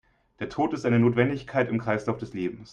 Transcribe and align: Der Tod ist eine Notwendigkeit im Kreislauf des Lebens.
Der 0.39 0.49
Tod 0.49 0.73
ist 0.73 0.83
eine 0.87 0.97
Notwendigkeit 0.97 1.69
im 1.69 1.77
Kreislauf 1.77 2.17
des 2.17 2.33
Lebens. 2.33 2.69